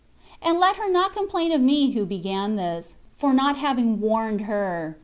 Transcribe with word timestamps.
And 0.41 0.59
let 0.59 0.77
her 0.77 0.89
not 0.91 1.13
complain 1.13 1.51
of 1.51 1.61
me 1.61 1.91
(who 1.91 2.07
began 2.07 2.55
this)— 2.55 2.95
for 3.19 3.33
not 3.35 3.55
having 3.59 4.01
warned 4.01 4.41
her. 4.47 4.97